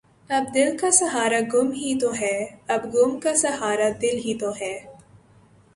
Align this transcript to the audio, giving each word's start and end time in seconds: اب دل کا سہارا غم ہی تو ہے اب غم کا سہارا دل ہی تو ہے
اب 0.29 0.43
دل 0.53 0.77
کا 0.77 0.89
سہارا 0.91 1.39
غم 1.53 1.71
ہی 1.71 1.93
تو 1.99 2.13
ہے 2.13 2.37
اب 2.67 2.85
غم 2.93 3.19
کا 3.19 3.35
سہارا 3.35 3.89
دل 4.01 4.17
ہی 4.25 4.33
تو 4.39 4.51
ہے 4.61 4.73